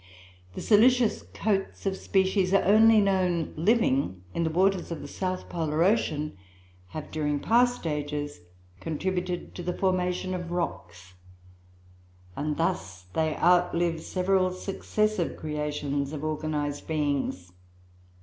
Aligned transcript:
The 0.55 0.61
silicious 0.61 1.21
coats 1.31 1.85
of 1.85 1.95
species 1.95 2.55
only 2.55 2.99
known 2.99 3.53
living 3.55 4.23
in 4.33 4.43
the 4.43 4.49
waters 4.49 4.91
of 4.91 5.01
the 5.03 5.07
South 5.07 5.47
Polar 5.47 5.83
Ocean, 5.83 6.35
have, 6.87 7.11
during 7.11 7.39
past 7.39 7.85
ages, 7.85 8.39
contributed 8.79 9.53
to 9.53 9.61
the 9.61 9.77
formation 9.77 10.33
of 10.33 10.49
rocks; 10.49 11.13
and 12.35 12.57
thus 12.57 13.03
they 13.13 13.37
outlive 13.37 14.01
several 14.01 14.49
successive 14.51 15.37
creations 15.37 16.13
of 16.13 16.23
organized 16.23 16.87
beings. 16.87 17.51